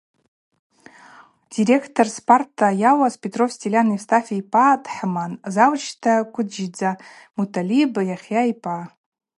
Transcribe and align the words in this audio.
Директорта 1.57 2.13
Спарта 2.13 2.67
йауаз 2.83 3.13
Петров 3.23 3.49
Стилян 3.57 3.87
Евстафий 3.97 4.39
йпа 4.43 4.65
дхӏыман, 4.83 5.33
завучта– 5.55 6.13
Кӏвыждза 6.33 6.91
Мутӏалиб 7.35 7.93
Йахӏйа 8.09 8.43
йпа. 8.51 8.75